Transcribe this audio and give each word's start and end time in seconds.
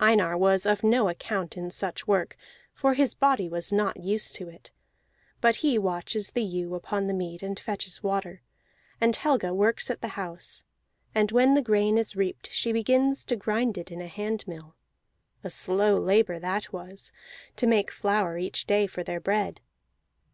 Einar 0.00 0.38
was 0.38 0.64
of 0.64 0.82
no 0.82 1.10
account 1.10 1.58
in 1.58 1.68
such 1.68 2.06
work, 2.06 2.38
for 2.72 2.94
his 2.94 3.14
body 3.14 3.50
was 3.50 3.70
not 3.70 4.00
used 4.02 4.34
to 4.36 4.48
it; 4.48 4.72
but 5.42 5.56
he 5.56 5.76
watches 5.76 6.30
the 6.30 6.42
ewe 6.42 6.74
upon 6.74 7.06
the 7.06 7.12
mead, 7.12 7.42
and 7.42 7.60
fetches 7.60 8.02
water; 8.02 8.40
and 8.98 9.14
Helga 9.14 9.52
works 9.52 9.90
at 9.90 10.00
the 10.00 10.16
house, 10.16 10.64
and 11.14 11.30
when 11.32 11.52
the 11.52 11.60
grain 11.60 11.98
is 11.98 12.16
reaped 12.16 12.50
she 12.50 12.72
begins 12.72 13.26
to 13.26 13.36
grind 13.36 13.76
it 13.76 13.92
in 13.92 14.00
a 14.00 14.08
handmill; 14.08 14.74
a 15.42 15.50
slow 15.50 16.00
labor 16.00 16.38
that 16.38 16.72
was, 16.72 17.12
to 17.56 17.66
make 17.66 17.90
flour 17.90 18.38
each 18.38 18.66
day 18.66 18.86
for 18.86 19.02
their 19.04 19.20
bread. 19.20 19.60